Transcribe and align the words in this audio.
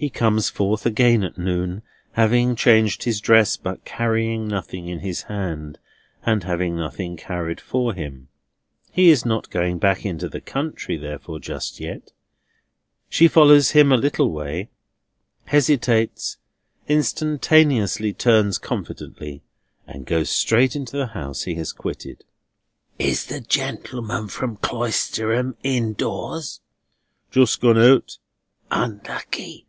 He 0.00 0.08
comes 0.08 0.48
forth 0.48 0.86
again 0.86 1.22
at 1.24 1.36
noon, 1.36 1.82
having 2.12 2.56
changed 2.56 3.02
his 3.02 3.20
dress, 3.20 3.58
but 3.58 3.84
carrying 3.84 4.48
nothing 4.48 4.88
in 4.88 5.00
his 5.00 5.24
hand, 5.24 5.78
and 6.24 6.42
having 6.42 6.74
nothing 6.74 7.18
carried 7.18 7.60
for 7.60 7.92
him. 7.92 8.28
He 8.90 9.10
is 9.10 9.26
not 9.26 9.50
going 9.50 9.76
back 9.76 10.06
into 10.06 10.26
the 10.26 10.40
country, 10.40 10.96
therefore, 10.96 11.38
just 11.38 11.80
yet. 11.80 12.12
She 13.10 13.28
follows 13.28 13.72
him 13.72 13.92
a 13.92 13.98
little 13.98 14.32
way, 14.32 14.70
hesitates, 15.44 16.38
instantaneously 16.88 18.14
turns 18.14 18.56
confidently, 18.56 19.42
and 19.86 20.06
goes 20.06 20.30
straight 20.30 20.74
into 20.74 20.96
the 20.96 21.08
house 21.08 21.42
he 21.42 21.56
has 21.56 21.72
quitted. 21.74 22.24
"Is 22.98 23.26
the 23.26 23.40
gentleman 23.42 24.28
from 24.28 24.56
Cloisterham 24.56 25.58
indoors? 25.62 26.62
"Just 27.30 27.60
gone 27.60 27.76
out." 27.76 28.16
"Unlucky. 28.70 29.66